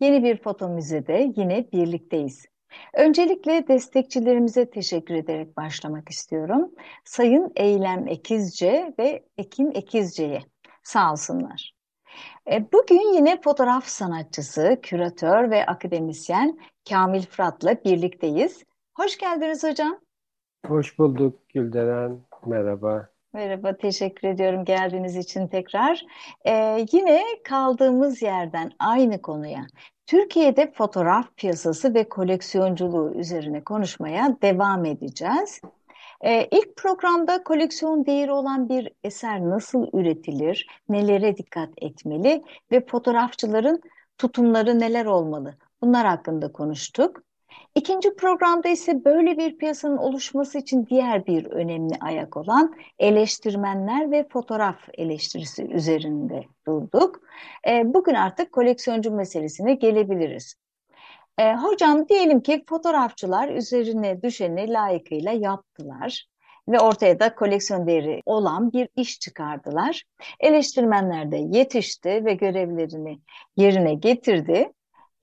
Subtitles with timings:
[0.00, 2.46] Yeni bir foto müzede yine birlikteyiz.
[2.94, 6.70] Öncelikle destekçilerimize teşekkür ederek başlamak istiyorum.
[7.04, 10.42] Sayın Eylem Ekizce ve Ekin Ekizce'ye
[10.82, 11.74] sağ olsunlar.
[12.52, 16.58] E, bugün yine fotoğraf sanatçısı, küratör ve akademisyen
[16.88, 18.64] Kamil Fırat'la birlikteyiz.
[18.94, 20.00] Hoş geldiniz hocam.
[20.66, 22.20] Hoş bulduk Gülderen.
[22.46, 23.08] Merhaba.
[23.32, 26.04] Merhaba, teşekkür ediyorum geldiğiniz için tekrar.
[26.46, 29.66] Ee, yine kaldığımız yerden aynı konuya,
[30.06, 35.60] Türkiye'de fotoğraf piyasası ve koleksiyonculuğu üzerine konuşmaya devam edeceğiz.
[36.20, 42.42] Ee, ilk programda koleksiyon değeri olan bir eser nasıl üretilir, nelere dikkat etmeli
[42.72, 43.82] ve fotoğrafçıların
[44.18, 45.54] tutumları neler olmalı?
[45.82, 47.22] Bunlar hakkında konuştuk.
[47.74, 54.28] İkinci programda ise böyle bir piyasanın oluşması için diğer bir önemli ayak olan eleştirmenler ve
[54.28, 57.20] fotoğraf eleştirisi üzerinde durduk.
[57.68, 60.54] E, bugün artık koleksiyoncu meselesine gelebiliriz.
[61.38, 66.26] E, hocam diyelim ki fotoğrafçılar üzerine düşeni layıkıyla yaptılar
[66.68, 70.04] ve ortaya da koleksiyon değeri olan bir iş çıkardılar.
[70.40, 73.18] Eleştirmenler de yetişti ve görevlerini
[73.56, 74.72] yerine getirdi.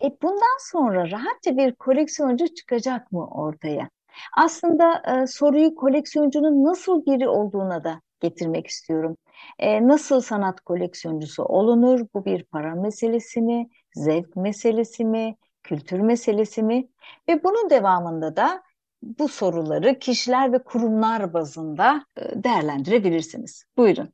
[0.03, 3.89] E bundan sonra rahatça bir koleksiyoncu çıkacak mı ortaya?
[4.37, 9.17] Aslında e, soruyu koleksiyoncunun nasıl biri olduğuna da getirmek istiyorum.
[9.59, 12.05] E, nasıl sanat koleksiyoncusu olunur?
[12.13, 13.69] Bu bir para meselesi mi?
[13.95, 15.35] Zevk meselesi mi?
[15.63, 16.87] Kültür meselesi mi?
[17.29, 18.63] Ve bunun devamında da
[19.01, 23.63] bu soruları kişiler ve kurumlar bazında e, değerlendirebilirsiniz.
[23.77, 24.13] Buyurun.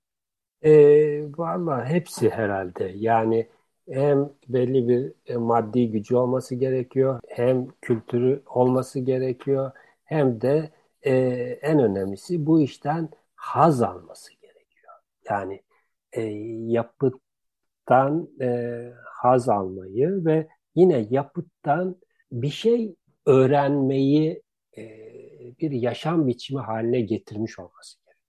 [0.62, 0.72] E,
[1.38, 2.92] Valla hepsi herhalde.
[2.96, 3.50] Yani
[3.92, 9.72] hem belli bir e, maddi gücü olması gerekiyor, hem kültürü olması gerekiyor,
[10.04, 10.72] hem de
[11.02, 11.14] e,
[11.62, 14.94] en önemlisi bu işten haz alması gerekiyor.
[15.30, 15.62] Yani
[16.12, 16.22] e,
[16.72, 21.96] yapıttan e, haz almayı ve yine yapıttan
[22.32, 22.96] bir şey
[23.26, 24.42] öğrenmeyi
[24.78, 24.84] e,
[25.60, 28.24] bir yaşam biçimi haline getirmiş olması gerekiyor.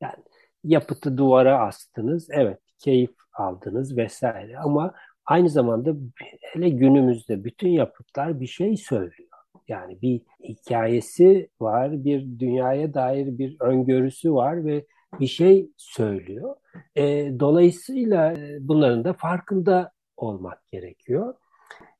[0.00, 0.24] Yani
[0.64, 4.94] yapıtı duvara astınız, evet keyif aldınız vesaire ama
[5.26, 5.94] aynı zamanda
[6.40, 9.28] hele günümüzde bütün yapıtlar bir şey söylüyor.
[9.68, 14.86] Yani bir hikayesi var, bir dünyaya dair bir öngörüsü var ve
[15.20, 16.56] bir şey söylüyor.
[16.96, 21.34] E, dolayısıyla bunların da farkında olmak gerekiyor.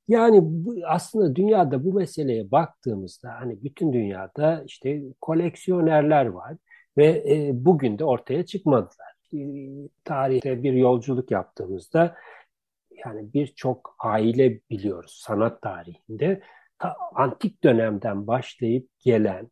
[0.08, 6.56] Yani bu, aslında dünyada bu meseleye baktığımızda hani bütün dünyada işte koleksiyonerler var
[6.96, 9.17] ve e, bugün de ortaya çıkmadılar.
[10.04, 12.16] Tarihte bir yolculuk yaptığımızda
[13.04, 16.42] yani birçok aile biliyoruz sanat tarihinde
[16.78, 19.50] ta antik dönemden başlayıp gelen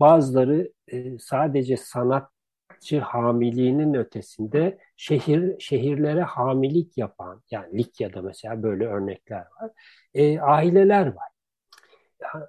[0.00, 9.46] bazıları e, sadece sanatçı hamiliğinin ötesinde şehir şehirlere hamilik yapan yani Likya'da mesela böyle örnekler
[9.60, 9.70] var.
[10.14, 11.37] E, aileler var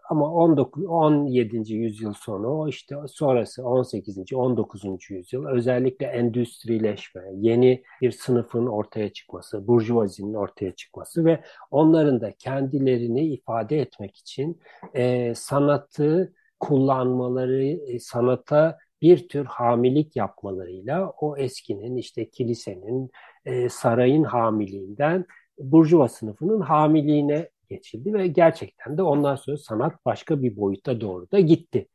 [0.10, 1.74] ama 19 17.
[1.74, 4.34] yüzyıl sonu işte sonrası 18.
[4.34, 4.84] 19.
[5.10, 13.26] yüzyıl özellikle endüstrileşme, yeni bir sınıfın ortaya çıkması, burjuvazinin ortaya çıkması ve onların da kendilerini
[13.26, 14.60] ifade etmek için
[14.94, 23.12] e, sanatı kullanmaları, e, sanata bir tür hamilik yapmalarıyla o eskinin işte kilisenin,
[23.46, 25.26] e, sarayın hamiliğinden
[25.60, 31.40] burjuva sınıfının hamiliğine geçildi ve gerçekten de ondan sonra sanat başka bir boyuta doğru da
[31.40, 31.88] gitti.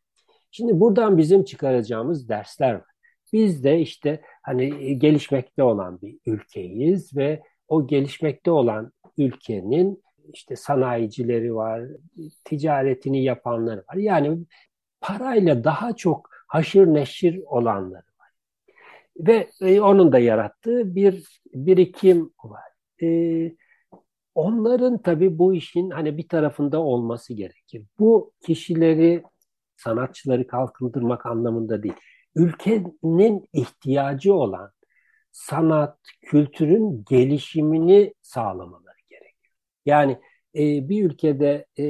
[0.50, 2.94] Şimdi buradan bizim çıkaracağımız dersler var.
[3.32, 10.02] Biz de işte hani gelişmekte olan bir ülkeyiz ve o gelişmekte olan ülkenin
[10.32, 11.82] işte sanayicileri var,
[12.44, 13.96] ticaretini yapanları var.
[13.96, 14.38] Yani
[15.00, 18.30] parayla daha çok haşır neşir olanları var.
[19.16, 22.62] Ve e, onun da yarattığı bir birikim var.
[23.02, 23.06] E,
[24.34, 27.86] Onların tabii bu işin hani bir tarafında olması gerekir.
[27.98, 29.22] Bu kişileri,
[29.76, 31.94] sanatçıları kalkındırmak anlamında değil.
[32.34, 34.72] Ülkenin ihtiyacı olan
[35.32, 39.54] sanat, kültürün gelişimini sağlamaları gerekiyor.
[39.86, 40.18] Yani
[40.54, 41.84] e, bir ülkede e,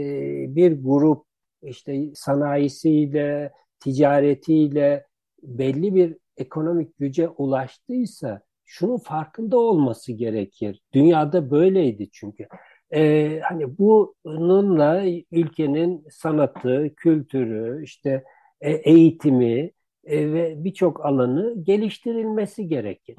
[0.56, 1.26] bir grup
[1.62, 5.06] işte sanayisiyle, ticaretiyle
[5.42, 10.82] belli bir ekonomik güce ulaştıysa şunun farkında olması gerekir.
[10.94, 12.46] Dünyada böyleydi çünkü.
[12.94, 18.24] e, hani bununla ülkenin sanatı, kültürü, işte
[18.60, 19.70] e, eğitimi
[20.04, 23.16] e, ve birçok alanı geliştirilmesi gerekir.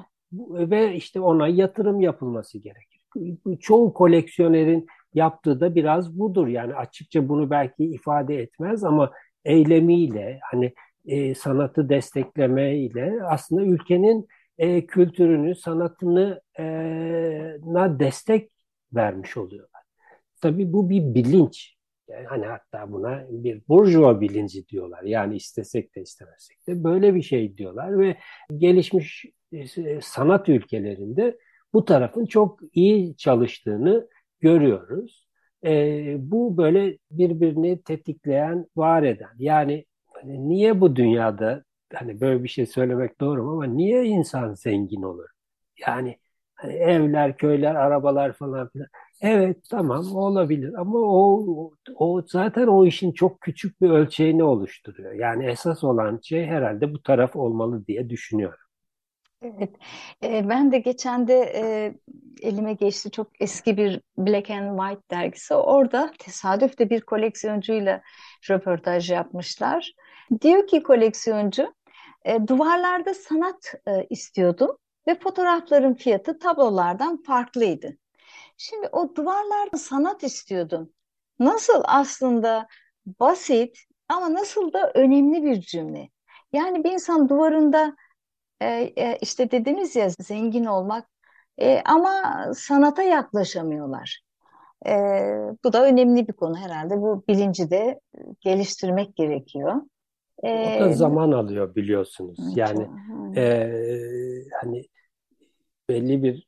[0.50, 3.00] Ve işte ona yatırım yapılması gerekir.
[3.60, 6.46] Çoğu koleksiyonerin yaptığı da biraz budur.
[6.46, 9.12] Yani açıkça bunu belki ifade etmez ama
[9.44, 10.72] eylemiyle hani
[11.06, 14.26] e, sanatı desteklemeyle aslında ülkenin
[14.58, 16.64] e, kültürünü, sanatını e,
[17.64, 18.50] na destek
[18.92, 19.82] vermiş oluyorlar.
[20.40, 21.76] Tabii bu bir bilinç.
[22.08, 25.02] Yani hani hatta buna bir burjuva bilinci diyorlar.
[25.02, 28.16] Yani istesek de istemesek de böyle bir şey diyorlar ve
[28.56, 31.38] gelişmiş e, sanat ülkelerinde
[31.72, 34.08] bu tarafın çok iyi çalıştığını
[34.40, 35.28] görüyoruz.
[35.64, 39.34] E, bu böyle birbirini tetikleyen, var eden.
[39.38, 41.64] Yani hani niye bu dünyada
[41.94, 45.28] hani böyle bir şey söylemek doğru mu ama niye insan zengin olur?
[45.86, 46.18] Yani
[46.54, 48.88] hani evler, köyler, arabalar falan filan.
[49.20, 55.12] Evet tamam olabilir ama o, o zaten o işin çok küçük bir ölçeğini oluşturuyor.
[55.12, 58.58] Yani esas olan şey herhalde bu taraf olmalı diye düşünüyorum.
[59.42, 59.70] Evet,
[60.24, 61.94] e, ben de geçen de e,
[62.48, 65.54] elime geçti çok eski bir Black and White dergisi.
[65.54, 68.02] Orada tesadüfte bir koleksiyoncuyla
[68.50, 69.92] röportaj yapmışlar.
[70.40, 71.74] Diyor ki koleksiyoncu,
[72.24, 74.76] e, duvarlarda sanat e, istiyordum
[75.08, 77.96] ve fotoğrafların fiyatı tablolardan farklıydı.
[78.56, 80.92] Şimdi o duvarlarda sanat istiyordum.
[81.38, 82.66] Nasıl aslında
[83.20, 83.78] basit
[84.08, 86.08] ama nasıl da önemli bir cümle.
[86.52, 87.96] Yani bir insan duvarında
[88.60, 91.08] e, e, işte dediniz ya zengin olmak
[91.58, 94.20] e, ama sanata yaklaşamıyorlar.
[94.86, 94.92] E,
[95.64, 97.00] bu da önemli bir konu herhalde.
[97.00, 98.00] Bu bilinci de
[98.40, 99.82] geliştirmek gerekiyor.
[100.52, 102.52] O da zaman alıyor biliyorsunuz.
[102.54, 102.90] Yani
[103.36, 103.70] e,
[104.60, 104.88] hani
[105.88, 106.46] belli bir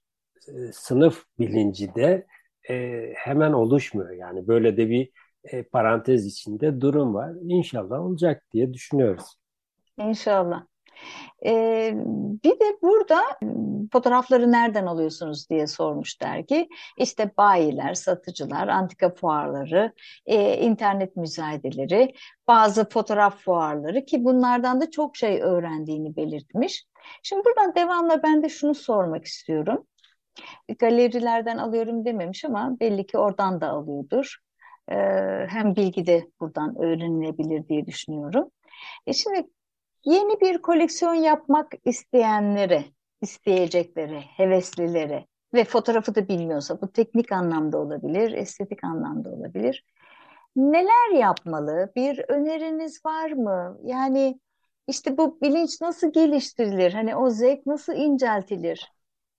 [0.49, 2.27] e, sınıf bilinci de
[2.71, 4.11] e, hemen oluşmuyor.
[4.11, 5.11] Yani böyle de bir
[5.45, 7.35] e, parantez içinde durum var.
[7.43, 9.37] İnşallah olacak diye düşünüyoruz.
[9.99, 10.67] İnşallah.
[11.47, 11.95] Ee,
[12.45, 13.21] bir de burada
[13.93, 16.69] fotoğrafları nereden alıyorsunuz diye sormuş dergi.
[16.99, 19.93] İşte bayiler, satıcılar, antika fuarları,
[20.27, 22.15] e, internet müzayedeleri,
[22.49, 26.85] bazı fotoğraf fuarları ki bunlardan da çok şey öğrendiğini belirtmiş.
[27.23, 29.87] Şimdi buradan devamla ben de şunu sormak istiyorum.
[30.79, 34.37] Galerilerden alıyorum dememiş ama belli ki oradan da alıyordur.
[34.91, 34.95] Ee,
[35.49, 38.51] hem bilgi de buradan öğrenilebilir diye düşünüyorum.
[39.07, 39.49] E şimdi
[40.05, 42.85] Yeni bir koleksiyon yapmak isteyenlere,
[43.23, 49.85] isteyecekleri, heveslilere ve fotoğrafı da bilmiyorsa bu teknik anlamda olabilir, estetik anlamda olabilir.
[50.57, 51.93] Neler yapmalı?
[51.97, 53.79] Bir öneriniz var mı?
[53.85, 54.41] Yani
[54.89, 56.93] işte bu bilinç nasıl geliştirilir?
[56.93, 58.93] Hani o zevk nasıl inceltilir?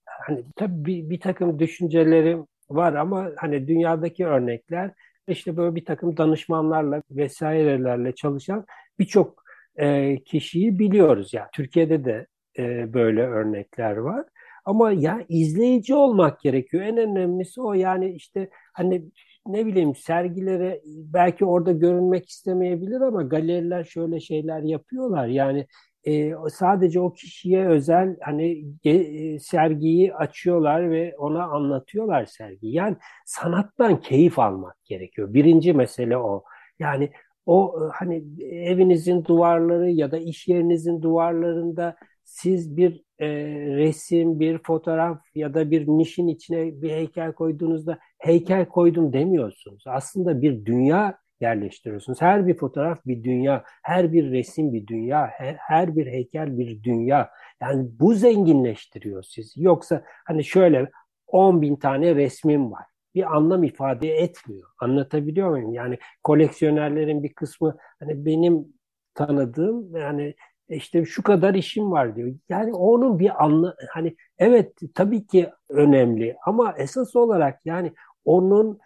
[0.04, 4.90] Hani tabii bir, bir takım düşüncelerim var ama hani dünyadaki örnekler
[5.28, 8.66] işte böyle bir takım danışmanlarla vesairelerle çalışan
[8.98, 9.44] birçok
[9.80, 11.34] e, kişiyi biliyoruz.
[11.34, 12.26] Yani Türkiye'de de
[12.58, 14.24] e, böyle örnekler var.
[14.64, 16.82] Ama ya izleyici olmak gerekiyor.
[16.82, 17.74] En önemlisi o.
[17.74, 19.04] Yani işte hani
[19.46, 25.26] ne bileyim sergilere belki orada görünmek istemeyebilir ama galeriler şöyle şeyler yapıyorlar.
[25.26, 25.66] Yani
[26.04, 32.74] e, sadece o kişiye özel hani e, sergiyi açıyorlar ve ona anlatıyorlar sergiyi.
[32.74, 32.96] Yani
[33.26, 35.34] sanattan keyif almak gerekiyor.
[35.34, 36.44] Birinci mesele o.
[36.78, 37.10] Yani
[37.50, 43.28] o e, hani evinizin duvarları ya da iş yerinizin duvarlarında siz bir e,
[43.76, 49.84] resim, bir fotoğraf ya da bir nişin içine bir heykel koyduğunuzda heykel koydum demiyorsunuz.
[49.86, 52.22] Aslında bir dünya yerleştiriyorsunuz.
[52.22, 56.82] Her bir fotoğraf bir dünya, her bir resim bir dünya, her, her bir heykel bir
[56.82, 57.30] dünya.
[57.62, 59.62] Yani bu zenginleştiriyor sizi.
[59.62, 60.90] Yoksa hani şöyle
[61.26, 64.68] 10 bin tane resmim var bir anlam ifade etmiyor.
[64.78, 65.72] Anlatabiliyor muyum?
[65.74, 68.68] Yani koleksiyonerlerin bir kısmı hani benim
[69.14, 70.34] tanıdığım yani
[70.68, 72.34] işte şu kadar işim var diyor.
[72.48, 77.92] Yani onun bir anla hani evet tabii ki önemli ama esas olarak yani
[78.24, 78.78] onun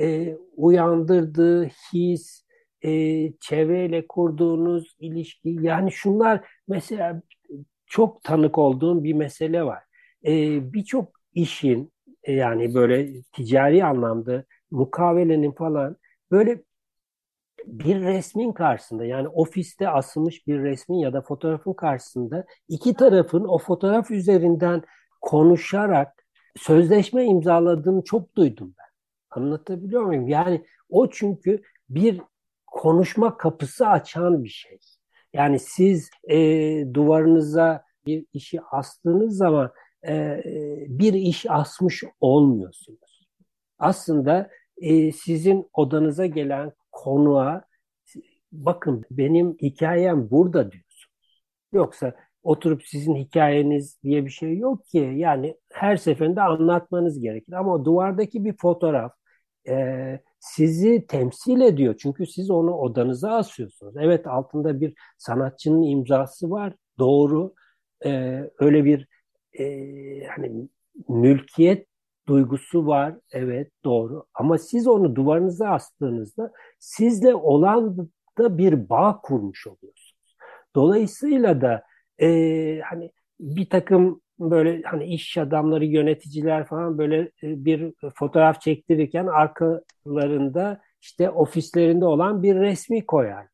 [0.00, 1.64] e, uyandırdığı
[1.94, 2.44] his,
[2.84, 2.90] e,
[3.40, 7.22] çevreyle kurduğunuz ilişki yani şunlar mesela
[7.86, 9.82] çok tanık olduğum bir mesele var.
[10.26, 10.32] E,
[10.72, 11.93] Birçok işin
[12.26, 15.96] yani böyle ticari anlamda mukavelenin falan
[16.30, 16.62] böyle
[17.66, 23.58] bir resmin karşısında yani ofiste asılmış bir resmin ya da fotoğrafın karşısında iki tarafın o
[23.58, 24.82] fotoğraf üzerinden
[25.20, 26.24] konuşarak
[26.56, 28.84] sözleşme imzaladığını çok duydum ben.
[29.40, 30.28] Anlatabiliyor muyum?
[30.28, 32.20] Yani o çünkü bir
[32.66, 34.78] konuşma kapısı açan bir şey.
[35.32, 36.38] Yani siz e,
[36.94, 39.70] duvarınıza bir işi astığınız zaman
[40.08, 40.42] e,
[40.88, 43.26] bir iş asmış olmuyorsunuz.
[43.78, 47.64] aslında e, sizin odanıza gelen konuğa
[48.52, 51.06] bakın benim hikayem burada diyorsunuz.
[51.72, 55.12] Yoksa oturup sizin hikayeniz diye bir şey yok ki.
[55.16, 57.52] Yani her seferinde anlatmanız gerekir.
[57.52, 59.12] Ama duvardaki bir fotoğraf
[59.68, 61.94] e, sizi temsil ediyor.
[61.98, 63.94] Çünkü siz onu odanıza asıyorsunuz.
[63.98, 66.74] Evet altında bir sanatçının imzası var.
[66.98, 67.54] Doğru.
[68.06, 69.08] E, öyle bir
[69.58, 69.64] e,
[70.36, 70.68] hani
[71.08, 71.86] mülkiyet
[72.28, 73.14] duygusu var.
[73.32, 74.24] Evet doğru.
[74.34, 78.08] Ama siz onu duvarınıza astığınızda sizle olan
[78.38, 80.14] da bir bağ kurmuş oluyorsunuz.
[80.76, 81.82] Dolayısıyla da
[82.20, 90.80] e, hani bir takım böyle hani iş adamları, yöneticiler falan böyle bir fotoğraf çektirirken arkalarında
[91.00, 93.48] işte ofislerinde olan bir resmi koyarlar.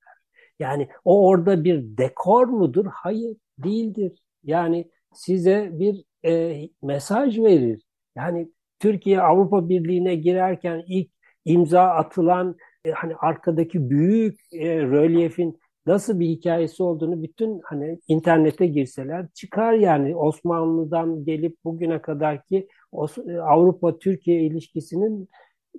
[0.59, 2.87] Yani o orada bir dekor mudur?
[2.92, 4.23] Hayır, değildir.
[4.45, 7.82] Yani size bir e, mesaj verir.
[8.16, 8.48] Yani
[8.78, 11.10] Türkiye Avrupa Birliği'ne girerken ilk
[11.44, 18.66] imza atılan e, hani arkadaki büyük e, rölyefin nasıl bir hikayesi olduğunu bütün hani internete
[18.66, 22.68] girseler çıkar yani Osmanlı'dan gelip bugüne kadar ki
[23.26, 25.28] e, Avrupa-Türkiye ilişkisinin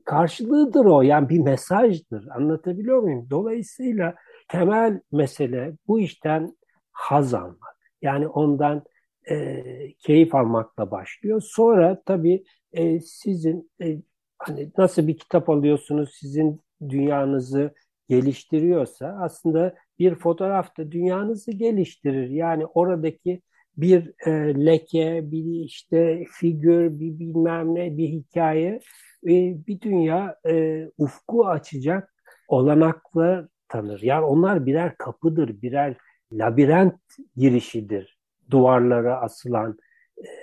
[0.06, 1.02] karşılığıdır o.
[1.02, 2.28] Yani bir mesajdır.
[2.28, 3.28] Anlatabiliyor muyum?
[3.30, 4.16] Dolayısıyla
[4.48, 6.58] temel mesele bu işten
[6.92, 7.78] haz almak.
[8.02, 8.84] Yani ondan
[9.30, 9.64] e,
[10.00, 11.42] keyif almakla başlıyor.
[11.46, 13.98] Sonra tabii e, sizin e,
[14.38, 17.74] hani nasıl bir kitap alıyorsunuz, sizin dünyanızı
[18.10, 22.30] geliştiriyorsa aslında bir fotoğraf da dünyanızı geliştirir.
[22.30, 23.42] Yani oradaki
[23.78, 24.32] bir e,
[24.66, 28.80] leke, bir işte figür, bir bilmem ne, bir hikaye,
[29.24, 29.30] e,
[29.68, 32.14] bir dünya e, ufku açacak
[32.48, 34.02] olanaklar tanır.
[34.02, 35.96] Yani onlar birer kapıdır, birer
[36.34, 37.00] labirent
[37.38, 38.11] girişidir
[38.52, 39.78] duvarlara asılan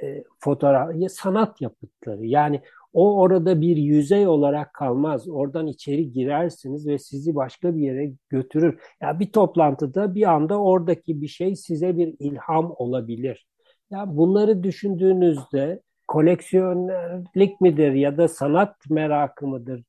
[0.02, 2.26] e, fotoğraf, sanat yapıtları.
[2.26, 2.62] Yani
[2.92, 5.28] o orada bir yüzey olarak kalmaz.
[5.28, 8.80] Oradan içeri girersiniz ve sizi başka bir yere götürür.
[9.02, 13.46] Ya bir toplantıda bir anda oradaki bir şey size bir ilham olabilir.
[13.90, 19.84] Ya bunları düşündüğünüzde koleksiyonerlik midir ya da sanat merakı mıdır?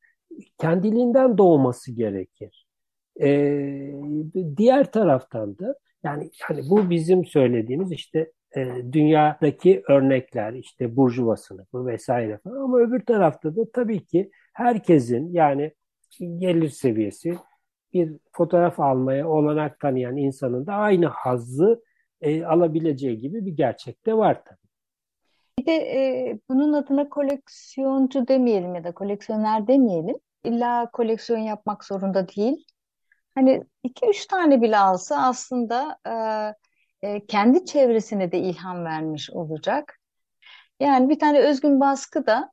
[0.57, 2.67] Kendiliğinden doğması gerekir.
[3.21, 3.93] Ee,
[4.57, 11.85] diğer taraftan da yani hani bu bizim söylediğimiz işte e, dünyadaki örnekler işte burjuva sınıfı
[11.85, 15.73] vesaire falan ama öbür tarafta da tabii ki herkesin yani
[16.19, 17.37] gelir seviyesi
[17.93, 21.83] bir fotoğraf almaya olanak tanıyan insanın da aynı hazzı
[22.21, 24.59] e, alabileceği gibi bir gerçek de var tabii.
[25.59, 30.15] Bir de e, bunun adına koleksiyoncu demeyelim ya da koleksiyoner demeyelim.
[30.43, 32.65] İlla koleksiyon yapmak zorunda değil.
[33.35, 35.97] Hani iki üç tane bile alsa aslında
[37.01, 39.99] e, kendi çevresine de ilham vermiş olacak.
[40.79, 42.51] Yani bir tane özgün baskı da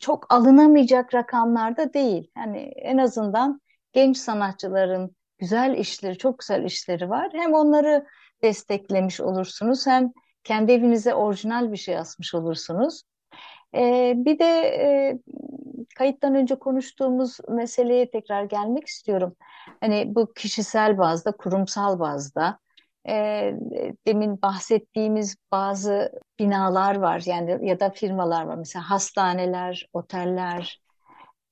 [0.00, 2.30] çok alınamayacak rakamlarda değil.
[2.36, 3.60] Yani en azından
[3.92, 7.30] genç sanatçıların güzel işleri, çok güzel işleri var.
[7.32, 8.06] Hem onları
[8.42, 10.12] desteklemiş olursunuz hem
[10.44, 13.02] kendi evinize orijinal bir şey asmış olursunuz.
[13.74, 15.18] Ee, bir de e,
[15.98, 19.36] kayıttan önce konuştuğumuz meseleye tekrar gelmek istiyorum.
[19.80, 22.58] Hani bu kişisel bazda, kurumsal bazda
[23.08, 23.54] e,
[24.06, 30.80] demin bahsettiğimiz bazı binalar var yani ya da firmalar var mesela hastaneler, oteller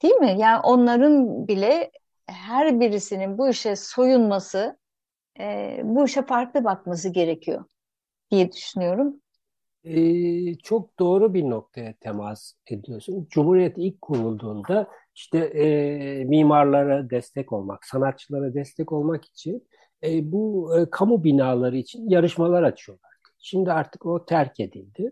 [0.03, 0.37] değil mi?
[0.39, 1.91] Yani onların bile
[2.27, 4.79] her birisinin bu işe soyunması,
[5.41, 7.65] e, bu işe farklı bakması gerekiyor
[8.31, 9.21] diye düşünüyorum.
[10.63, 13.27] Çok doğru bir noktaya temas ediyorsun.
[13.31, 19.69] Cumhuriyet ilk kurulduğunda işte e, mimarlara destek olmak, sanatçılara destek olmak için
[20.05, 23.11] e, bu e, kamu binaları için yarışmalar açıyorlar.
[23.39, 25.11] Şimdi artık o terk edildi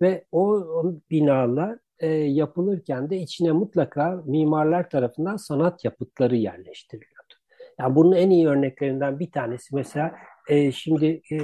[0.00, 7.34] ve o, o binalar e, yapılırken de içine mutlaka mimarlar tarafından sanat yapıtları yerleştiriliyordu.
[7.80, 10.14] Yani bunun en iyi örneklerinden bir tanesi mesela
[10.48, 11.38] e, şimdi e,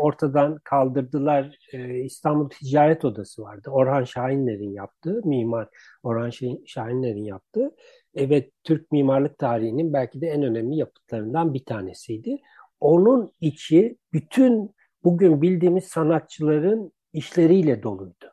[0.00, 3.70] ortadan kaldırdılar e, İstanbul Ticaret Odası vardı.
[3.70, 5.68] Orhan Şahinler'in yaptığı, mimar
[6.02, 6.30] Orhan
[6.66, 7.70] Şahinler'in yaptığı
[8.14, 12.38] evet Türk mimarlık tarihinin belki de en önemli yapıtlarından bir tanesiydi.
[12.80, 14.74] Onun içi bütün
[15.04, 18.32] bugün bildiğimiz sanatçıların işleriyle doluydu.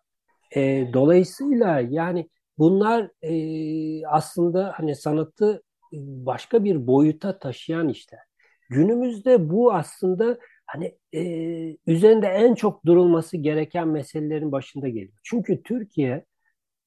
[0.55, 5.63] E, dolayısıyla yani bunlar e, aslında hani sanatı
[6.01, 8.19] başka bir boyuta taşıyan işler.
[8.69, 11.21] Günümüzde bu aslında hani e,
[11.87, 15.19] üzerinde en çok durulması gereken meselelerin başında geliyor.
[15.23, 16.25] Çünkü Türkiye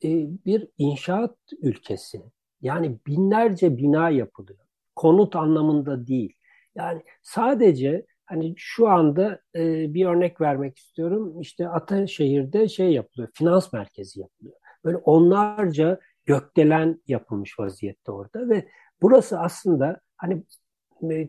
[0.05, 0.09] e,
[0.47, 2.23] bir inşaat ülkesi.
[2.61, 4.59] Yani binlerce bina yapılıyor.
[4.97, 6.33] Konut anlamında değil.
[6.75, 11.41] Yani sadece hani şu anda e, bir örnek vermek istiyorum.
[11.41, 14.57] İşte Ataşehir'de şey yapılıyor, finans merkezi yapılıyor.
[14.85, 18.69] böyle onlarca gökdelen yapılmış vaziyette orada ve
[19.03, 20.45] burası aslında hani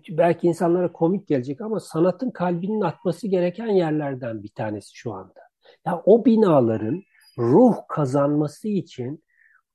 [0.09, 5.39] belki insanlara komik gelecek ama sanatın kalbinin atması gereken yerlerden bir tanesi şu anda.
[5.85, 7.03] Ya o binaların
[7.37, 9.23] ruh kazanması için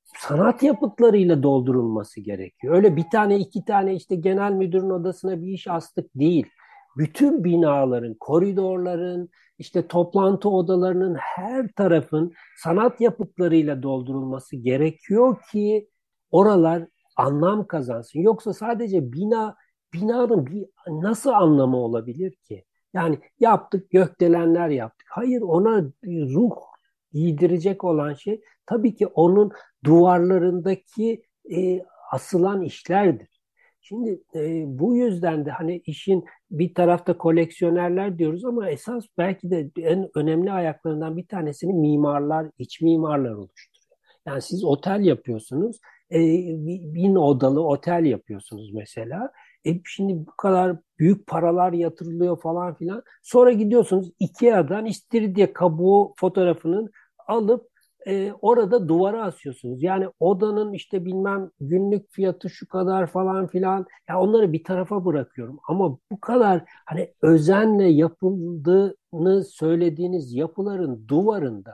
[0.04, 2.74] sanat yapıtlarıyla doldurulması gerekiyor.
[2.74, 6.46] Öyle bir tane iki tane işte genel müdürün odasına bir iş astık değil.
[6.96, 12.32] Bütün binaların, koridorların, işte toplantı odalarının her tarafın
[12.62, 15.88] sanat yapıtlarıyla doldurulması gerekiyor ki
[16.30, 16.86] oralar
[17.16, 18.20] anlam kazansın.
[18.20, 19.56] Yoksa sadece bina
[19.94, 22.64] binanın bir nasıl anlamı olabilir ki?
[22.94, 25.06] Yani yaptık gökdelenler yaptık.
[25.10, 26.56] Hayır ona ruh
[27.12, 29.52] giydirecek olan şey tabii ki onun
[29.84, 31.22] duvarlarındaki
[31.56, 31.82] e,
[32.12, 33.34] asılan işlerdir.
[33.80, 39.70] Şimdi e, bu yüzden de hani işin bir tarafta koleksiyonerler diyoruz ama esas belki de
[39.76, 43.74] en önemli ayaklarından bir tanesini mimarlar, iç mimarlar oluşturuyor.
[44.26, 46.18] Yani siz otel yapıyorsunuz, e,
[46.94, 49.32] bin odalı otel yapıyorsunuz mesela.
[49.66, 53.02] E şimdi bu kadar büyük paralar yatırılıyor falan filan.
[53.22, 56.90] Sonra gidiyorsunuz Ikea'dan istiridye kabuğu fotoğrafının
[57.26, 57.68] alıp
[58.06, 59.82] e, orada duvara asıyorsunuz.
[59.82, 63.86] Yani odanın işte bilmem günlük fiyatı şu kadar falan filan.
[64.08, 65.58] Ya onları bir tarafa bırakıyorum.
[65.68, 71.72] Ama bu kadar hani özenle yapıldığını söylediğiniz yapıların duvarında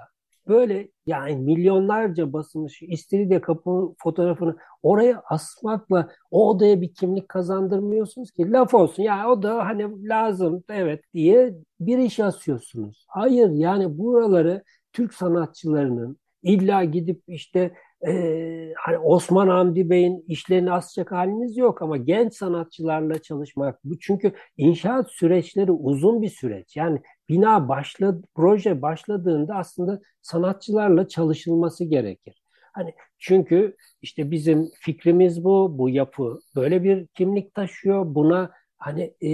[0.51, 8.53] böyle yani milyonlarca basılmış istiridye kapı fotoğrafını oraya asmakla o odaya bir kimlik kazandırmıyorsunuz ki.
[8.53, 13.07] Laf olsun ya o da hani lazım evet diye bir iş asıyorsunuz.
[13.09, 17.75] Hayır yani buraları Türk sanatçılarının illa gidip işte
[18.07, 24.33] e, hani Osman Hamdi Bey'in işlerini asacak haliniz yok ama genç sanatçılarla çalışmak bu çünkü
[24.57, 26.77] inşaat süreçleri uzun bir süreç.
[26.77, 32.43] Yani bina başladı, proje başladığında aslında sanatçılarla çalışılması gerekir.
[32.73, 38.15] Hani çünkü işte bizim fikrimiz bu, bu yapı böyle bir kimlik taşıyor.
[38.15, 39.31] Buna hani e,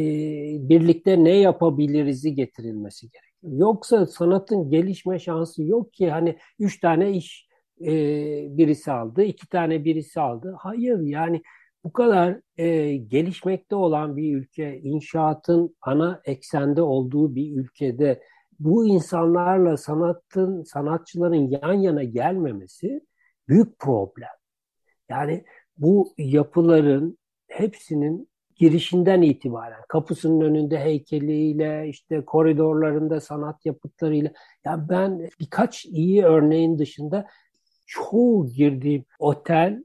[0.69, 3.53] birlikte ne yapabiliriz'i getirilmesi gerekiyor.
[3.59, 7.49] Yoksa sanatın gelişme şansı yok ki hani üç tane iş
[7.81, 7.93] e,
[8.59, 10.55] birisi aldı, iki tane birisi aldı.
[10.59, 11.43] Hayır yani
[11.87, 18.23] bu kadar e, gelişmekte olan bir ülke, inşaatın ana eksende olduğu bir ülkede
[18.61, 23.01] bu insanlarla sanatın, sanatçıların yan yana gelmemesi
[23.49, 24.29] büyük problem.
[25.09, 25.45] Yani
[25.77, 27.19] bu yapıların
[27.49, 34.31] hepsinin girişinden itibaren kapısının önünde heykeliyle işte koridorlarında sanat yapıtlarıyla
[34.65, 37.27] ya ben birkaç iyi örneğin dışında
[37.87, 39.83] çoğu girdiğim otel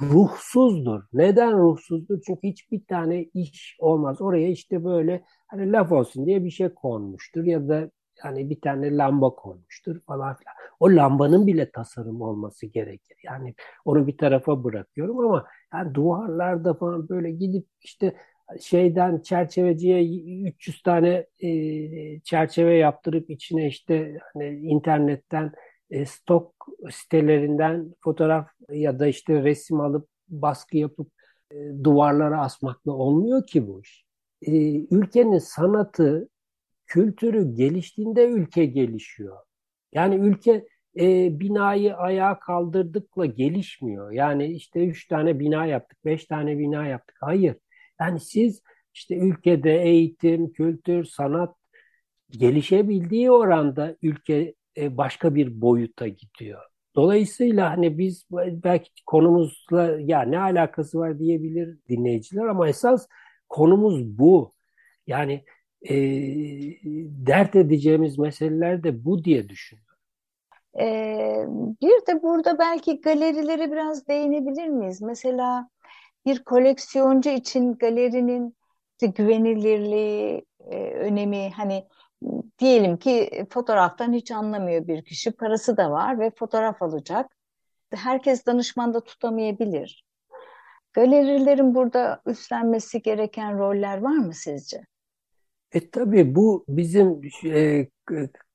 [0.00, 1.02] ruhsuzdur.
[1.12, 2.20] Neden ruhsuzdur?
[2.26, 4.20] Çünkü hiçbir tane iş olmaz.
[4.22, 7.90] Oraya işte böyle hani laf olsun diye bir şey konmuştur ya da
[8.24, 10.54] yani bir tane lamba konmuştur falan filan.
[10.80, 13.16] O lambanın bile tasarım olması gerekir.
[13.24, 18.14] Yani onu bir tarafa bırakıyorum ama yani duvarlarda falan böyle gidip işte
[18.60, 20.04] şeyden çerçeveciye
[20.48, 25.52] 300 tane e, çerçeve yaptırıp içine işte hani internetten
[25.90, 26.54] e, stok
[26.90, 31.10] sitelerinden fotoğraf ya da işte resim alıp baskı yapıp
[31.50, 34.04] e, duvarlara asmakla olmuyor ki bu iş.
[34.42, 34.52] E,
[34.94, 36.28] ülkenin sanatı,
[36.86, 39.36] kültürü geliştiğinde ülke gelişiyor.
[39.92, 40.66] Yani ülke
[41.00, 44.12] e, binayı ayağa kaldırdıkla gelişmiyor.
[44.12, 47.16] Yani işte üç tane bina yaptık, beş tane bina yaptık.
[47.20, 47.56] Hayır.
[48.00, 48.62] Yani siz
[48.94, 51.56] işte ülkede eğitim, kültür, sanat
[52.30, 54.54] gelişebildiği oranda ülke
[54.96, 56.62] başka bir boyuta gidiyor.
[56.96, 63.06] Dolayısıyla hani biz belki konumuzla ya ne alakası var diyebilir dinleyiciler ama esas
[63.48, 64.54] konumuz bu.
[65.06, 65.44] Yani
[65.82, 65.94] e,
[67.26, 69.88] dert edeceğimiz meseleler de bu diye düşünüyorum.
[70.80, 71.44] Ee,
[71.82, 75.02] bir de burada belki galerilere biraz değinebilir miyiz?
[75.02, 75.68] Mesela
[76.26, 78.56] bir koleksiyoncu için galerinin
[79.00, 81.84] güvenilirliği, e, önemi hani
[82.58, 87.36] diyelim ki fotoğraftan hiç anlamıyor bir kişi, parası da var ve fotoğraf alacak.
[87.94, 90.04] Herkes danışmanda tutamayabilir.
[90.92, 94.86] Galerilerin burada üstlenmesi gereken roller var mı sizce?
[95.72, 97.86] E tabii bu bizim e,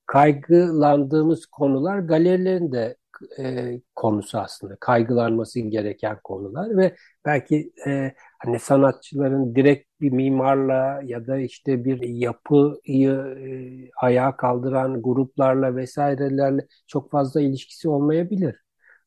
[0.06, 2.95] kaygılandığımız konular galerilerin de
[3.39, 11.27] e, konusu aslında kaygılanması gereken konular ve belki e, hani sanatçıların direkt bir mimarla ya
[11.27, 18.55] da işte bir yapıyı e, ayağa kaldıran gruplarla vesairelerle çok fazla ilişkisi olmayabilir.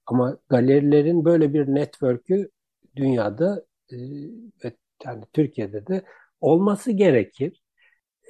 [0.06, 2.50] Ama galerilerin böyle bir network'ü
[2.96, 3.96] dünyada e,
[4.64, 4.72] ve
[5.04, 6.02] yani Türkiye'de de
[6.40, 7.62] olması gerekir.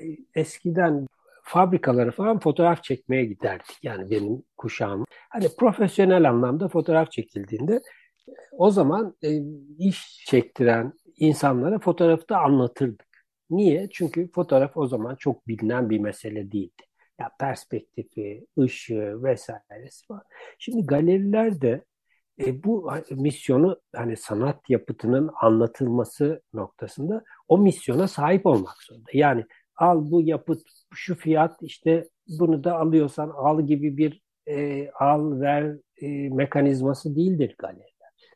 [0.02, 0.04] E,
[0.40, 1.05] eskiden
[1.46, 3.78] fabrikalara falan fotoğraf çekmeye giderdik.
[3.82, 5.04] Yani benim kuşağım.
[5.30, 7.80] Hani profesyonel anlamda fotoğraf çekildiğinde
[8.52, 9.40] o zaman e,
[9.78, 13.06] iş çektiren insanlara fotoğrafı da anlatırdık.
[13.50, 13.88] Niye?
[13.92, 16.82] Çünkü fotoğraf o zaman çok bilinen bir mesele değildi.
[17.20, 20.22] Ya perspektifi, ışığı vesairesi var.
[20.58, 21.84] Şimdi galeriler de
[22.40, 29.10] e, bu misyonu hani sanat yapıtının anlatılması noktasında o misyona sahip olmak zorunda.
[29.12, 29.44] Yani
[29.76, 30.62] al bu yapıt
[30.94, 37.54] şu fiyat işte bunu da alıyorsan al gibi bir e, al ver e, mekanizması değildir
[37.58, 37.86] galeriler.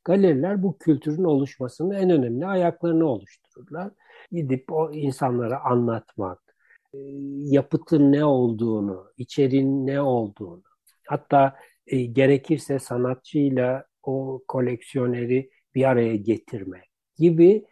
[0.05, 3.91] Galeriler bu kültürün oluşmasının en önemli ayaklarını oluştururlar.
[4.33, 6.55] Gidip o insanlara anlatmak,
[6.95, 6.99] e,
[7.37, 10.63] yapıtın ne olduğunu, içeriğin ne olduğunu,
[11.07, 17.65] hatta e, gerekirse sanatçıyla o koleksiyoneri bir araya getirmek gibi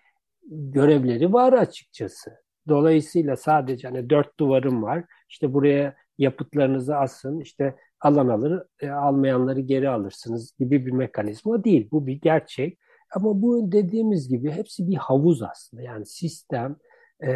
[0.50, 2.47] görevleri var açıkçası.
[2.68, 5.04] Dolayısıyla sadece hani dört duvarım var.
[5.30, 7.40] İşte buraya yapıtlarınızı asın.
[7.40, 11.88] İşte alan alır, e, almayanları geri alırsınız gibi bir mekanizma değil.
[11.92, 12.78] Bu bir gerçek.
[13.14, 15.82] Ama bu dediğimiz gibi hepsi bir havuz aslında.
[15.82, 16.76] Yani sistem
[17.22, 17.30] e,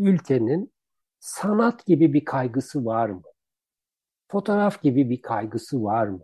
[0.00, 0.72] ülkenin
[1.20, 3.22] sanat gibi bir kaygısı var mı?
[4.28, 6.20] Fotoğraf gibi bir kaygısı var mı?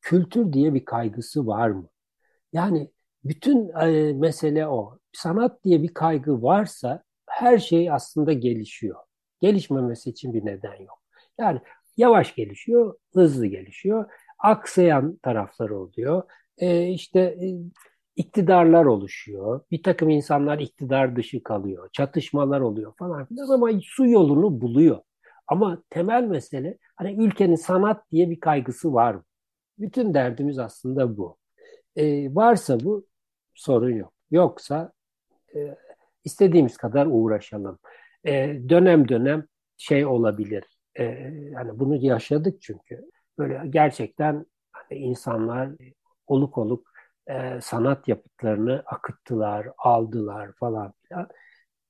[0.00, 1.88] Kültür diye bir kaygısı var mı?
[2.52, 2.90] Yani
[3.24, 4.98] bütün e, mesele o.
[5.12, 7.02] Sanat diye bir kaygı varsa
[7.34, 8.96] her şey aslında gelişiyor.
[9.40, 11.02] Gelişmemesi için bir neden yok.
[11.38, 11.60] Yani
[11.96, 14.10] yavaş gelişiyor, hızlı gelişiyor.
[14.38, 16.22] Aksayan taraflar oluyor.
[16.58, 17.46] E, işte e,
[18.16, 19.60] iktidarlar oluşuyor.
[19.70, 21.88] Bir takım insanlar iktidar dışı kalıyor.
[21.92, 25.00] Çatışmalar oluyor falan filan ama su yolunu buluyor.
[25.46, 29.24] Ama temel mesele hani ülkenin sanat diye bir kaygısı var mı?
[29.78, 31.36] Bütün derdimiz aslında bu.
[31.96, 33.06] E, varsa bu
[33.54, 34.12] sorun yok.
[34.30, 34.92] Yoksa
[35.54, 35.76] e,
[36.24, 37.78] istediğimiz kadar uğraşalım.
[38.26, 38.32] E,
[38.68, 40.64] dönem dönem şey olabilir.
[40.94, 41.04] E,
[41.52, 43.04] yani bunu yaşadık çünkü.
[43.38, 45.70] Böyle gerçekten hani insanlar
[46.26, 46.92] oluk oluk
[47.26, 51.28] e, sanat yapıtlarını akıttılar, aldılar falan filan.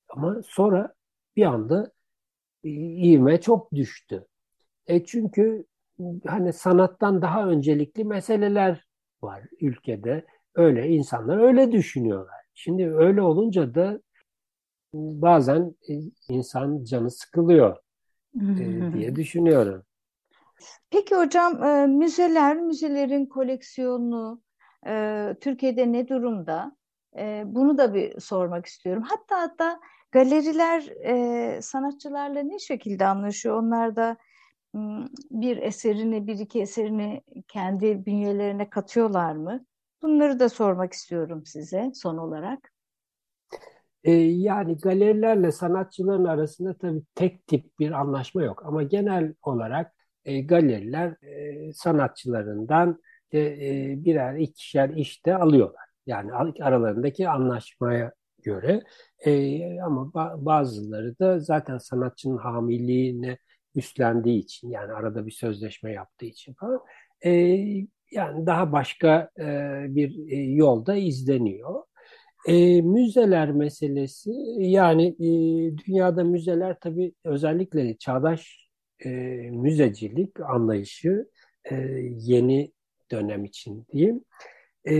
[0.08, 0.94] Ama sonra
[1.36, 1.92] bir anda
[2.64, 4.26] e, ivme çok düştü.
[4.86, 5.64] E çünkü
[6.26, 8.86] hani sanattan daha öncelikli meseleler
[9.22, 10.26] var ülkede.
[10.54, 12.44] Öyle insanlar öyle düşünüyorlar.
[12.54, 14.00] Şimdi öyle olunca da
[14.94, 15.94] bazen e,
[16.28, 17.76] insan canı sıkılıyor
[18.34, 19.82] e, diye düşünüyorum.
[20.90, 24.42] Peki hocam e, müzeler, müzelerin koleksiyonu
[25.40, 26.76] Türkiye'de ne durumda?
[27.44, 29.02] Bunu da bir sormak istiyorum.
[29.02, 29.80] Hatta hatta
[30.12, 30.80] galeriler
[31.60, 33.62] sanatçılarla ne şekilde anlaşıyor?
[33.62, 34.16] Onlar da
[35.30, 39.64] bir eserini, bir iki eserini kendi bünyelerine katıyorlar mı?
[40.02, 42.73] Bunları da sormak istiyorum size son olarak.
[44.04, 48.62] E, yani galerilerle sanatçıların arasında tabii tek tip bir anlaşma yok.
[48.66, 53.00] Ama genel olarak e, galeriler e, sanatçılarından
[53.34, 55.84] e, birer ikişer işte alıyorlar.
[56.06, 58.12] Yani aralarındaki anlaşmaya
[58.42, 58.82] göre.
[59.84, 60.12] Ama
[60.46, 63.38] bazıları da zaten sanatçının hamiliğine
[63.74, 66.80] üstlendiği için yani arada bir sözleşme yaptığı için falan
[68.10, 69.30] yani daha başka
[69.88, 71.82] bir yolda izleniyor.
[72.46, 75.28] E, müzeler meselesi yani e,
[75.78, 78.68] dünyada müzeler tabii özellikle çağdaş
[79.04, 79.10] e,
[79.50, 81.28] müzecilik anlayışı
[81.70, 81.74] e,
[82.18, 82.72] yeni
[83.10, 84.24] dönem için diyeyim
[84.84, 84.94] e,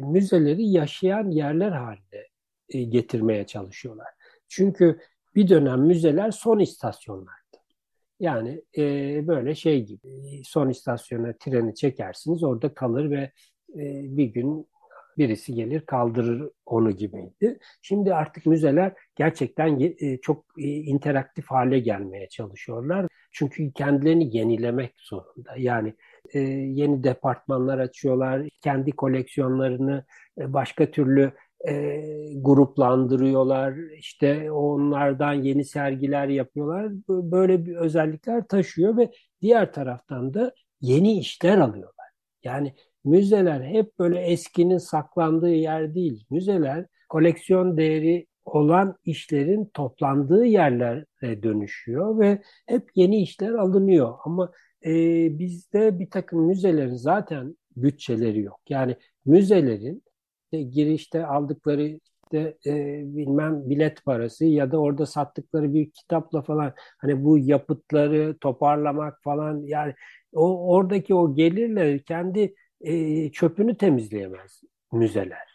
[0.00, 2.26] müzeleri yaşayan yerler haline
[2.68, 4.08] e, getirmeye çalışıyorlar.
[4.48, 4.98] Çünkü
[5.34, 7.34] bir dönem müzeler son istasyonlar.
[8.20, 8.82] Yani e,
[9.26, 13.32] böyle şey gibi son istasyona treni çekersiniz orada kalır ve
[13.74, 14.66] e, bir gün
[15.18, 17.58] birisi gelir kaldırır onu gibiydi.
[17.82, 23.06] Şimdi artık müzeler gerçekten e, çok e, interaktif hale gelmeye çalışıyorlar.
[23.32, 25.54] Çünkü kendilerini yenilemek zorunda.
[25.56, 25.94] Yani
[26.34, 30.04] e, yeni departmanlar açıyorlar, kendi koleksiyonlarını
[30.38, 31.32] başka türlü
[32.36, 33.74] gruplandırıyorlar.
[33.98, 36.92] İşte onlardan yeni sergiler yapıyorlar.
[37.08, 39.10] Böyle bir özellikler taşıyor ve
[39.42, 42.06] diğer taraftan da yeni işler alıyorlar.
[42.44, 46.24] Yani müzeler hep böyle eskinin saklandığı yer değil.
[46.30, 54.14] Müzeler koleksiyon değeri olan işlerin toplandığı yerlere dönüşüyor ve hep yeni işler alınıyor.
[54.24, 54.52] Ama
[54.84, 54.90] e,
[55.38, 58.60] bizde bir takım müzelerin zaten bütçeleri yok.
[58.68, 60.02] Yani müzelerin
[60.44, 61.98] işte girişte aldıkları
[62.32, 68.36] işte e, bilmem bilet parası ya da orada sattıkları bir kitapla falan hani bu yapıtları
[68.40, 69.94] toparlamak falan yani
[70.34, 74.60] o oradaki o gelirle kendi e, çöpünü temizleyemez
[74.92, 75.52] müzeler.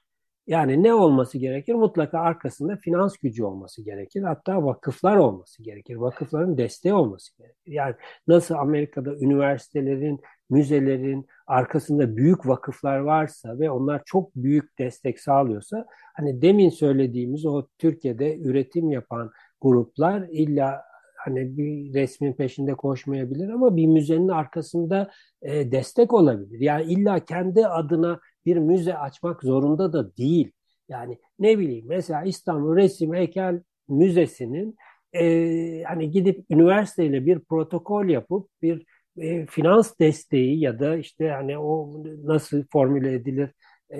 [0.47, 1.73] Yani ne olması gerekir?
[1.73, 4.21] Mutlaka arkasında finans gücü olması gerekir.
[4.21, 5.95] Hatta vakıflar olması gerekir.
[5.95, 7.71] Vakıfların desteği olması gerekir.
[7.71, 7.95] Yani
[8.27, 15.85] nasıl Amerika'da üniversitelerin, müzelerin arkasında büyük vakıflar varsa ve onlar çok büyük destek sağlıyorsa
[16.15, 20.81] hani demin söylediğimiz o Türkiye'de üretim yapan gruplar illa
[21.27, 25.11] hani bir resmin peşinde koşmayabilir ama bir müzenin arkasında
[25.41, 26.59] e, destek olabilir.
[26.59, 30.51] Yani illa kendi adına bir müze açmak zorunda da değil.
[30.89, 34.75] Yani ne bileyim mesela İstanbul Resim Heykel Müzesi'nin
[35.13, 38.85] e, hani gidip üniversiteyle bir protokol yapıp bir
[39.17, 43.51] e, finans desteği ya da işte hani o nasıl formüle edilir
[43.93, 43.97] e,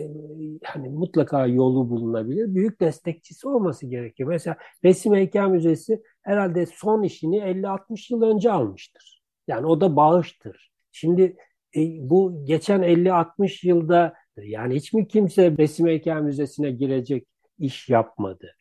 [0.63, 2.55] hani mutlaka yolu bulunabilir.
[2.55, 4.29] Büyük destekçisi olması gerekiyor.
[4.29, 9.21] Mesela Resim Heykel Müzesi herhalde son işini 50-60 yıl önce almıştır.
[9.47, 10.71] Yani o da bağıştır.
[10.91, 11.37] Şimdi
[11.75, 17.27] e, bu geçen 50-60 yılda yani hiç mi kimse Resim Heykel Müzesi'ne girecek
[17.59, 18.55] iş yapmadı?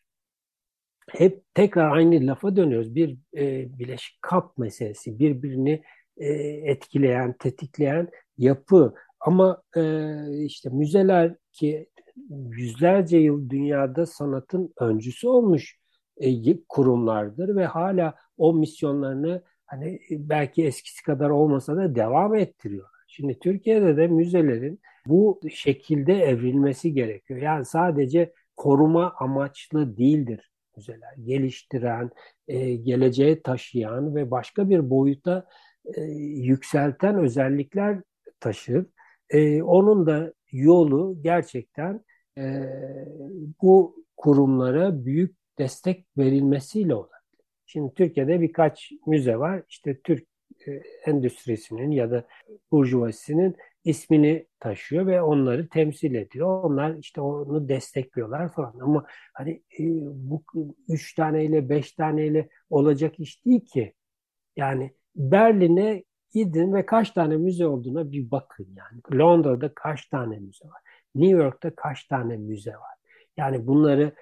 [1.10, 2.94] Hep tekrar aynı lafa dönüyoruz.
[2.94, 5.82] Bir e, bileşik kap meselesi, birbirini
[6.16, 6.32] e,
[6.70, 8.94] etkileyen, tetikleyen yapı.
[9.20, 10.12] Ama e,
[10.44, 11.88] işte müzeler ki
[12.30, 15.78] yüzlerce yıl dünyada sanatın öncüsü olmuş
[16.20, 23.00] e, kurumlardır ve hala o misyonlarını hani belki eskisi kadar olmasa da devam ettiriyorlar.
[23.08, 27.42] Şimdi Türkiye'de de müzelerin bu şekilde evrilmesi gerekiyor.
[27.42, 31.14] Yani sadece koruma amaçlı değildir müzeler.
[31.24, 32.10] Geliştiren,
[32.48, 35.46] e, geleceğe taşıyan ve başka bir boyuta
[35.96, 38.02] e, yükselten özellikler
[38.40, 38.86] taşır.
[39.30, 42.04] E, onun da yolu gerçekten
[42.38, 42.62] e,
[43.62, 47.16] bu kurumlara büyük destek verilmesiyle olabilir.
[47.66, 49.62] Şimdi Türkiye'de birkaç müze var.
[49.68, 50.26] İşte Türk
[50.66, 50.70] e,
[51.06, 52.26] endüstrisinin ya da
[52.72, 56.64] burjuvasinin ismini taşıyor ve onları temsil ediyor.
[56.64, 58.78] Onlar işte onu destekliyorlar falan.
[58.80, 60.42] Ama hani e, bu
[60.88, 63.94] üç taneyle beş taneyle olacak iş değil ki.
[64.56, 69.18] Yani Berlin'e gidin ve kaç tane müze olduğuna bir bakın yani.
[69.20, 70.80] Londra'da kaç tane müze var?
[71.14, 72.96] New York'ta kaç tane müze var?
[73.36, 74.12] Yani bunları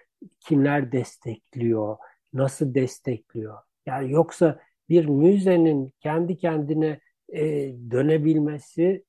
[0.41, 1.97] kimler destekliyor?
[2.33, 3.59] Nasıl destekliyor?
[3.87, 7.43] Yani yoksa bir müzenin kendi kendine e,
[7.91, 9.05] dönebilmesi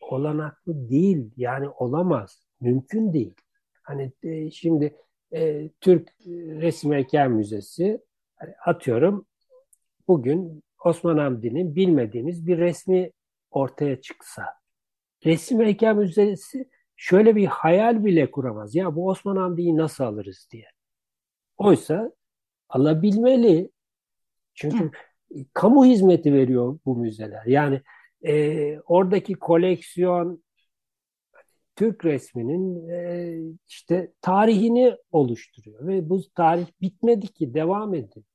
[0.00, 1.30] olanaklı değil.
[1.36, 2.46] Yani olamaz.
[2.60, 3.34] Mümkün değil.
[3.82, 4.96] Hani e, şimdi
[5.34, 8.00] e, Türk Resim Heykel Müzesi
[8.36, 9.26] hani atıyorum
[10.08, 13.10] bugün Osman Hamdi'nin bilmediğimiz bir resmi
[13.50, 14.44] ortaya çıksa
[15.24, 16.68] Resim Heykel Müzesi
[17.02, 18.74] şöyle bir hayal bile kuramaz.
[18.74, 20.66] Ya bu Osman Hamdi'yi nasıl alırız diye.
[21.56, 22.12] Oysa
[22.68, 23.70] alabilmeli.
[24.54, 24.90] Çünkü
[25.52, 27.46] kamu hizmeti veriyor bu müzeler.
[27.46, 27.82] Yani
[28.26, 30.42] e, oradaki koleksiyon
[31.76, 33.38] Türk resminin e,
[33.68, 38.26] işte tarihini oluşturuyor ve bu tarih bitmedi ki devam ediyor.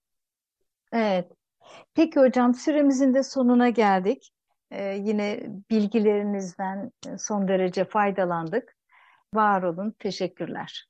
[0.92, 1.32] Evet.
[1.94, 4.32] Peki hocam süremizin de sonuna geldik.
[4.72, 8.76] Ee, yine bilgilerinizden son derece faydalandık.
[9.34, 9.96] Var olun.
[10.00, 10.88] Teşekkürler.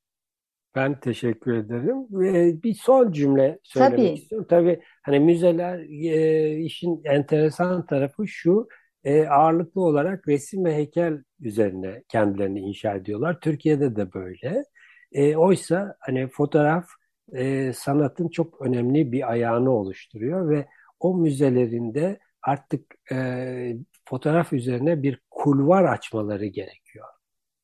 [0.75, 2.23] Ben teşekkür ederim.
[2.23, 4.09] Ee, bir son cümle söylemek Tabii.
[4.09, 4.47] istiyorum.
[4.49, 8.67] Tabii hani müzeler e, işin enteresan tarafı şu
[9.03, 13.39] e, ağırlıklı olarak resim ve heykel üzerine kendilerini inşa ediyorlar.
[13.39, 14.63] Türkiye'de de böyle.
[15.11, 16.85] E, oysa hani fotoğraf
[17.33, 20.67] e, sanatın çok önemli bir ayağını oluşturuyor ve
[20.99, 27.05] o müzelerinde artık e, fotoğraf üzerine bir kulvar açmaları gerekiyor.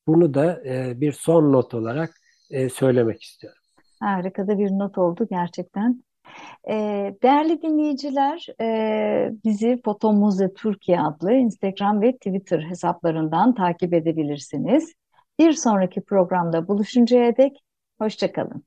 [0.06, 2.10] Bunu da e, bir son not olarak
[2.50, 3.62] e, söylemek istiyorum.
[4.00, 6.04] Harika da bir not oldu gerçekten.
[6.70, 14.92] Ee, değerli dinleyiciler, e, bizi Foto Muze Türkiye adlı Instagram ve Twitter hesaplarından takip edebilirsiniz.
[15.38, 17.64] Bir sonraki programda buluşuncaya dek
[17.98, 18.64] hoşçakalın.